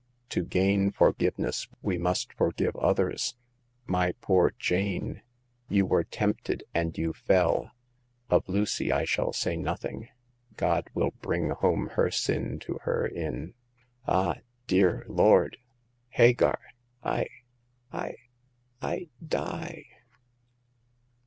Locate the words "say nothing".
9.31-10.09